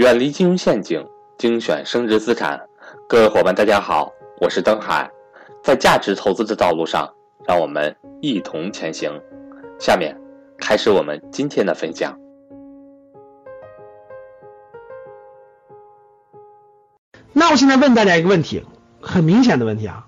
[0.00, 2.58] 远离金融陷阱，精选升值资产。
[3.06, 5.10] 各位伙伴，大家好，我是登海。
[5.62, 7.12] 在价值投资的道路上，
[7.46, 9.12] 让我们一同前行。
[9.78, 10.18] 下面
[10.56, 12.18] 开始我们今天的分享。
[17.34, 18.64] 那我现在问大家一个问题，
[19.02, 20.06] 很明显的问题啊，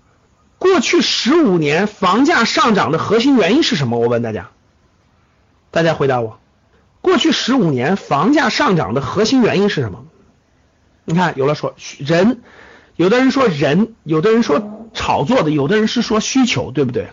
[0.57, 3.99] 过去十五年房价上涨的核心原因是什么？
[3.99, 4.53] 我问大家，
[5.71, 6.39] 大家回答我。
[7.03, 10.07] 过去十五年房价上涨的核心原因是什么？
[11.05, 12.41] 你看，有了说人，
[12.97, 17.09] 有的人说人，有的人说炒作的，有的人是说需求，对不对？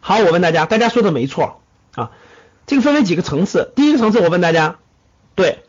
[0.00, 1.60] 好，我问大家，大家说的没错
[1.94, 2.10] 啊。
[2.66, 3.72] 这个分为几个层次？
[3.76, 4.78] 第一个层次，我问大家，
[5.34, 5.64] 对，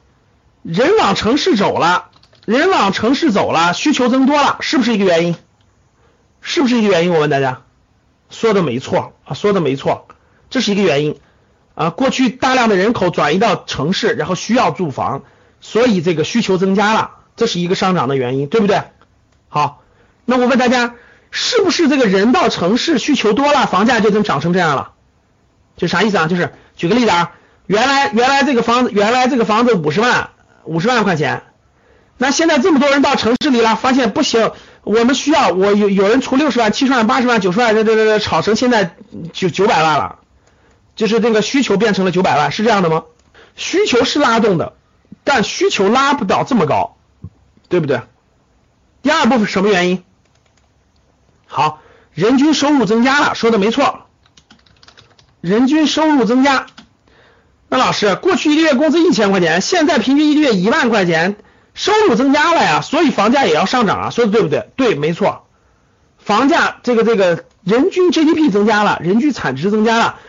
[0.64, 2.10] 人往城市走了，
[2.46, 5.36] 人往城市走了，需求增多了，是不是一个原因？
[6.40, 7.14] 是不是一个原因？
[7.14, 7.64] 我问大家，
[8.30, 10.08] 说的没错啊，说的没错，
[10.50, 11.20] 这是一个原因。
[11.82, 15.24] 啊，过去大量的人口转移到城市，然后需要住房，
[15.62, 18.84] 所以这个需求增加了，这是一个上涨的原因，对不对？
[19.50, 19.82] 好，
[20.26, 20.94] 那我问大家，
[21.32, 24.92] 是不是这个人到城市需求多了，房价就能涨成这样了？
[25.76, 26.28] 就啥意思啊？
[26.28, 27.32] 就是举个例子啊，
[27.66, 30.30] 原来原来这个房子原来这个房子五十万
[30.66, 31.42] 五十万块钱，
[32.20, 34.52] 那现在这么多人到城市里了，发现不行，
[34.84, 38.96] 我们需要我有有人出六十万、七十万、八十万、九十万，这这这炒成现在
[39.34, 40.20] 九九百万了。
[41.02, 43.06] 就是这个需求变成了九百万，是这样的吗？
[43.56, 44.74] 需求是拉动的，
[45.24, 46.96] 但需求拉不到这么高，
[47.70, 48.02] 对不对？
[49.02, 50.04] 第二部分什么原因？
[51.48, 51.80] 好，
[52.14, 54.02] 人均收入增加了，说的没错，
[55.42, 56.68] 人均收入增加。
[57.68, 61.36] 那老师，过去一个月工资一千块钱，现在平均一个月一万块钱，
[61.74, 64.70] 收入增加了呀，所以房价也要上涨啊，说的对不对？
[64.76, 65.48] 对，没错，
[66.20, 70.20] 房价这个这个人均 GDP 增加了，人均产值增加了。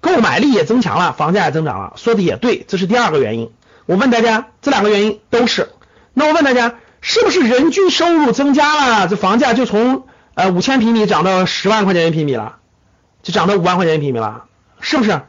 [0.00, 3.50] 购买力也增强了，房价也增长了，说的也对，这是第二个原因。
[3.86, 5.70] 我问大家，这两个原因都是。
[6.14, 12.56] 那我问大家，是不是人均收入增加了，这房价就从呃五千平米涨到十万块钱一平米了，
[13.22, 14.44] 就涨到五万块钱一平米了，
[14.80, 15.22] 是不是？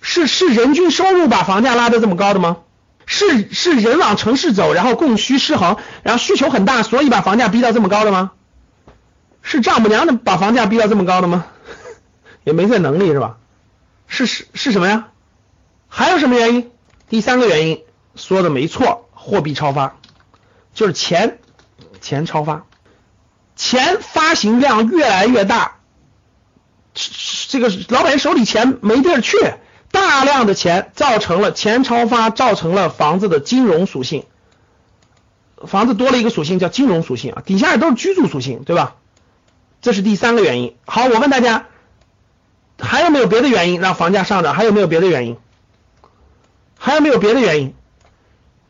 [0.00, 2.58] 是是人均收入把房价拉得这么高的吗？
[3.06, 8.32] 是是人往城市走，然后供需失衡，然后需求很大，所以把房价逼到这么高的吗？
[9.42, 11.44] 是丈母娘的把房价逼到这么高的吗？
[12.44, 13.38] 也没这能力是吧？
[14.06, 15.08] 是是是什么呀？
[15.88, 16.70] 还有什么原因？
[17.08, 17.82] 第三个原因
[18.14, 19.96] 说的没错，货币超发，
[20.74, 21.38] 就是钱
[22.00, 22.66] 钱超发，
[23.56, 25.78] 钱发行量越来越大，
[27.48, 29.36] 这个老百姓手里钱没地儿去，
[29.90, 34.26] 大量的钱造成了钱超发，造成了房子的金融属性，
[35.66, 38.96] 房子多了一个属性叫金融属性啊，底下也都是居住属性，对吧？
[39.80, 40.76] 这是第三个原因。
[40.84, 41.66] 好，我问大家。
[42.94, 44.54] 还有没有别的原因让房价上涨？
[44.54, 45.36] 还有没有别的原因？
[46.78, 47.74] 还有没有别的原因？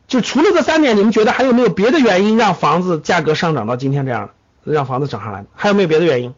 [0.09, 4.31] 就除了这三点，你们觉得还有没有别的原因让房子价格上涨到今天这样，
[4.65, 5.45] 让房子涨上来？
[5.55, 6.33] 还有没有别的原因？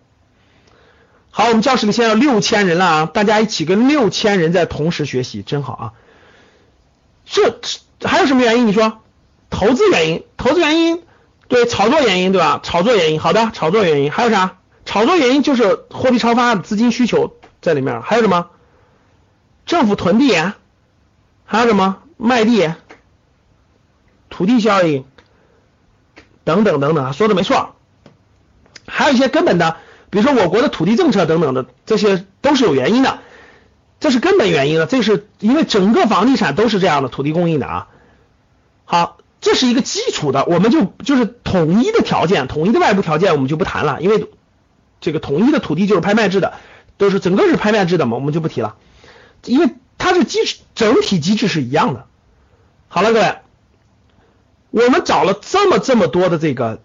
[1.30, 5.92] 好，我们教室里现在有六千人了啊，大家一起跟六千人在同时学习，真好啊！
[7.24, 7.60] 这
[8.02, 8.66] 还有什么原因？
[8.66, 8.98] 你说
[9.48, 10.24] 投资原因？
[10.36, 11.04] 投资原因？
[11.46, 12.58] 对，炒作原因对吧？
[12.64, 14.56] 炒作原因，好的，炒作原因还有啥？
[14.84, 17.36] 炒作原因就是货币超发，资金需求。
[17.66, 18.46] 在里面还有什么？
[19.66, 20.32] 政府囤地，
[21.44, 22.72] 还有什么卖地、
[24.30, 25.04] 土地效应
[26.44, 27.74] 等等等等，说的没错。
[28.86, 29.78] 还有一些根本的，
[30.10, 33.18] 比如说我国的土地政策等等的，这些都是有原因的，
[33.98, 34.86] 这是根本原因了。
[34.86, 37.88] 这是因为整个房地产都是这样的土地供应的啊。
[38.84, 44.30] 好，这是一个基础的，我们就就是统一的条件，统一的外部条件我们就不谈了，因为
[45.00, 46.54] 这个统一的土地就是拍卖制的。
[46.98, 48.76] 都是整个是拍卖制的嘛，我们就不提了，
[49.44, 52.06] 因为它是机制，整体机制是一样的。
[52.88, 53.38] 好了，各位，
[54.70, 56.80] 我们找了这么这么多的这个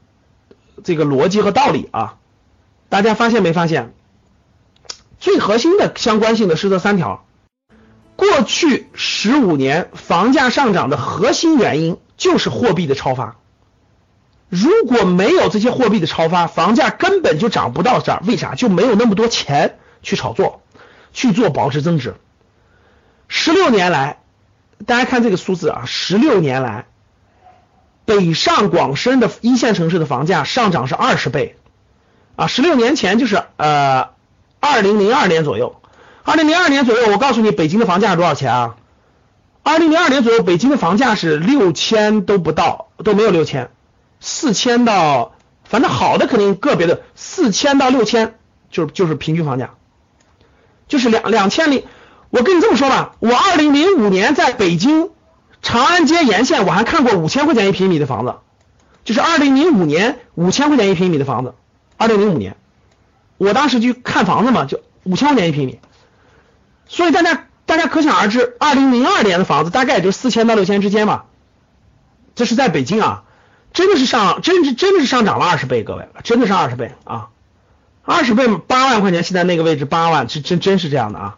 [0.83, 2.17] 这个逻辑和道理啊，
[2.89, 3.93] 大家发现没发现？
[5.19, 7.25] 最核心的相关性的是这三条。
[8.15, 13.37] 过去十五年房价上涨的核心原因就是货币的超发，
[14.49, 18.21] 如果没有这些货币的超发，房价根本就涨不到这儿。
[18.27, 18.55] 为啥？
[18.55, 19.77] 就没有那么多钱。
[20.01, 20.61] 去炒作，
[21.13, 22.15] 去做保值增值。
[23.27, 24.19] 十六年来，
[24.85, 26.85] 大家看这个数字啊，十六年来，
[28.05, 31.57] 北上广深的一线城市的房价上涨是二十倍
[32.35, 32.47] 啊。
[32.47, 34.09] 十六年前就是呃
[34.59, 35.81] 二零零二年左右，
[36.23, 38.75] 二零零二年左右，我告诉你北京的房价多少钱啊？
[39.63, 43.69] 二零零二年左右，北京的房价是六千都不到，都没有六千，
[44.19, 48.39] 四千到，反正好的肯定个别的四千到六千，
[48.71, 49.75] 就是就是平均房价。
[50.91, 51.85] 就是两两千零，
[52.31, 55.09] 我跟你这么说吧，我二零零五年在北京
[55.61, 58.35] 长安街沿线我还看过五千块钱一平米的房子，
[59.05, 61.53] 就是二零零五年五千块钱一平米的房子，
[61.95, 62.57] 二零零五年，
[63.37, 65.79] 我当时去看房子嘛，就五千块钱一平米，
[66.89, 71.27] 所以大家大家可想而知，二零零二年的房子大概也就四千到六千之间吧，
[72.35, 73.23] 这是在北京啊，
[73.71, 77.29] 真的是上，真是真的是上涨了二十倍，各位，真的是二十倍啊，
[78.03, 81.37] 二十倍八万块钱，现在那个位置八万，是真真是这样的啊，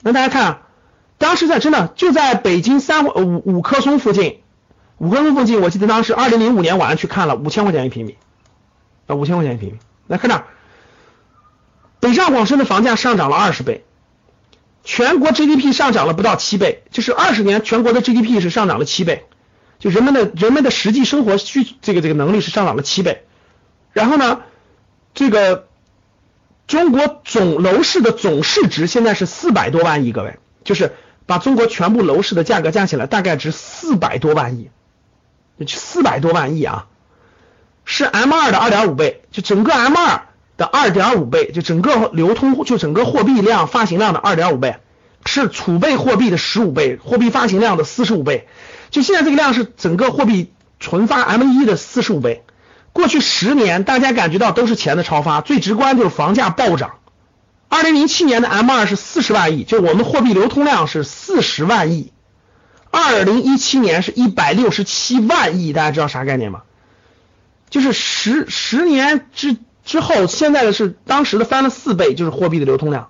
[0.00, 0.62] 那大家看。
[1.18, 4.40] 当时在真的就在北京三五五棵松附近，
[4.98, 8.16] 五棵松附近，我记得当时二零零五年晚上去看了五千块钱一平米，
[9.06, 9.78] 啊五千块钱一平米，
[10.08, 10.46] 来看这儿，
[12.00, 13.84] 北上广深的房价上涨了二十倍，
[14.82, 19.26] 全国 GDP 上涨了不到七倍，就是二十年全国的 GDP 是上涨了七倍，
[19.78, 23.22] 就人们的人们的实际生活需这个这个能力是上涨了七倍，
[23.92, 24.40] 然后呢，
[25.14, 25.68] 这个
[26.66, 30.92] 中国总楼市的总市值现在是四百多万亿，各位就是。
[31.24, 34.70] 把中国全部楼市的价格加起来，大概值四百多万亿，
[35.68, 36.88] 四百多万亿啊，
[37.84, 40.26] 是 M 二的二点五倍，就整个 M 二
[40.56, 44.78] 的二点五倍，就整个流通就整个货币量发行量的二点五倍，
[45.24, 48.48] 是储备货币的十五倍，货币发行量的四十五倍，
[48.90, 52.42] 就现在这个量是整个货币存发 M 一的四十五倍。
[52.92, 56.94] 过去十年大家感觉到都是钱的超发，最直观就是房价暴涨。
[57.68, 62.12] 二零零七年的 M 二是四十万亿，就我们货币流通量是四十万亿。
[62.90, 66.62] 二零一七年是一百六十七万亿，大家知道啥概念吗？
[67.70, 73.08] 就是十十年之之后，现在的是当时的翻了四倍，就是货币的流通量。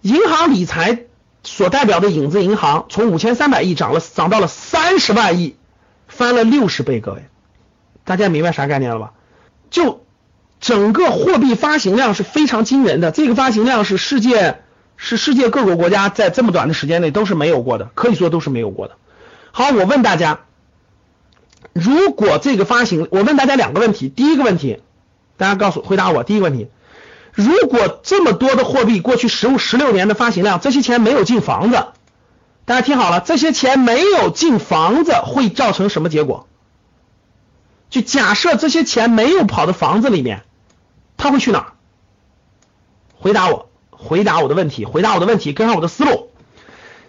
[0.00, 1.02] 银行理财
[1.42, 5.56] 所代表的影子银行，从五千三百亿涨了涨到了三十万亿，
[6.08, 7.26] 翻了六十倍，各位，
[8.04, 9.12] 大家明白啥概念了吧？
[9.70, 10.02] 就。
[10.60, 14.62] 整个货币发行量是非常惊人的，这个发行量是世界
[14.96, 18.94] 是世界各个国家在这么短的时间内都是没有过的，可以说都是没有过的。
[19.52, 20.40] 好，我问大家，
[21.74, 24.80] 如果这个发行，我问大家两个问题，第一个问题，
[25.36, 26.68] 大家告诉回答我，第一个问题，
[27.34, 31.88] 如果这么多的货币过去十五十六年的发行量，这些钱没有进房子，
[32.64, 36.48] 大家听好了，这些钱没有进房子会造成什么结果？
[37.94, 40.42] 就假设这些钱没有跑到房子里面。
[41.16, 41.72] 他会去哪儿？
[43.14, 46.32] 回答我，回答我的问题，回答我的问题，跟上我的思路。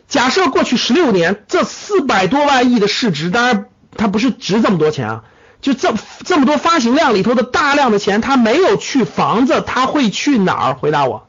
[0.07, 3.65] 假设过去十六年这四百多万亿的市值，当然
[3.97, 5.23] 它不是值这么多钱啊，
[5.59, 5.91] 就这
[6.23, 10.73] 这么多发行量里头的大量的钱，它没有去房子，它会去哪儿？
[10.75, 11.27] 回答我。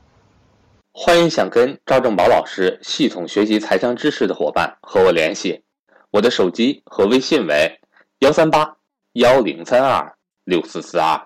[0.92, 5.62] 欢迎想跟赵正宝老师系统学习财商知识的伙伴和我联系，
[6.10, 7.80] 我的手机和微信为
[8.18, 8.76] 幺三八
[9.16, 10.12] 幺零三二
[10.44, 11.22] 六四四二。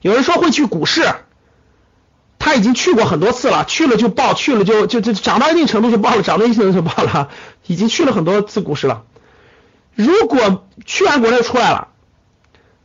[0.00, 1.02] 有人说会去股市，
[2.38, 7.28] 他已经去过很多次了，去了就报，去了就就就涨到一定程度就报了，涨到一定程度就报了，
[7.66, 9.04] 已经去了很多次股市了。
[9.94, 11.88] 如果去完国内出来了，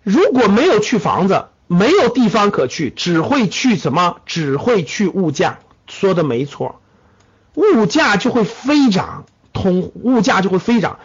[0.03, 4.17] 如果没有去房子，没有地方可去，只会去什么？
[4.25, 5.59] 只会去物价。
[5.87, 6.81] 说的没错，
[7.55, 9.23] 物价就会飞涨，
[9.61, 10.99] 通物价就会飞涨。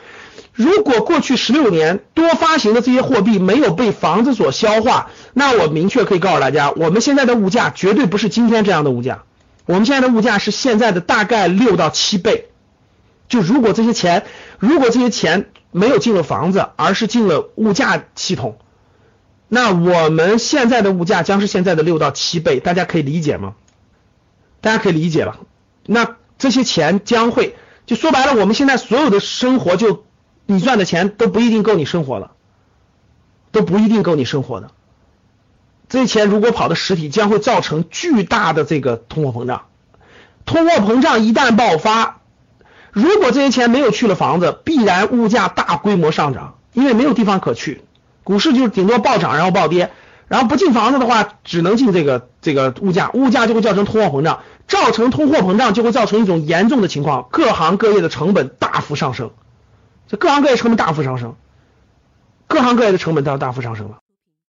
[0.52, 9.24] 如果过去十六年多发行的这些货币没有被房子所消化，那我明确可以告诉大家，我们现在的物价绝对不是今天这样的物价，
[9.66, 12.50] 我们现在的物价是现在的大概六到七倍。
[13.28, 14.24] 就如果这些钱，
[14.60, 18.58] 如果这些钱没有进了房子，而是进了物价系统，
[19.48, 23.54] 那我们现在的物价将是现在的六到七倍，大家可以理解吗？
[24.60, 25.40] 大家可以理解了。
[25.84, 27.56] 那这些钱将会，
[27.86, 30.04] 就说白了，我们现在所有的生活就。
[30.46, 32.32] 你赚的钱都不一定够你生活的，
[33.50, 34.72] 都不一定够你生活的。
[35.88, 39.62] 这些钱如果跑到实体，将会造成巨大的这个通货膨胀。
[40.44, 42.20] 通货膨胀一旦爆发，
[42.92, 47.82] 如果这些钱没有去了房子，必然物价大规模上涨，因为没有地方可去。
[48.22, 49.92] 股市就是顶多暴涨然后暴跌，
[50.28, 59.30] 然后不进房子的话，只能进这个这个物价，物价就会造成通货膨胀，造成通货膨胀就会造成一种严重的情况，各行各业的成本大幅上升。
[60.08, 61.34] 这各行各业成本大幅上升，
[62.46, 63.98] 各行各业的成本都要大幅上升了。